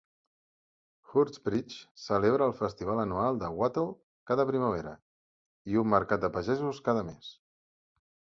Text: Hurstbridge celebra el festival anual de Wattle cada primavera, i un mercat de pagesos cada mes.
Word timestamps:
Hurstbridge 1.09 1.99
celebra 2.03 2.47
el 2.51 2.55
festival 2.61 3.01
anual 3.03 3.37
de 3.43 3.51
Wattle 3.59 3.93
cada 4.33 4.47
primavera, 4.51 4.95
i 5.75 5.79
un 5.83 5.93
mercat 5.93 6.25
de 6.25 6.33
pagesos 6.41 6.83
cada 6.91 7.07
mes. 7.13 7.31